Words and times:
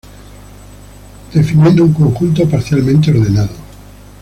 Definiendo 1.31 1.83
un 1.83 1.93
conjunto 1.93 2.49
parcialmente 2.49 3.11
ordenado. 3.11 3.53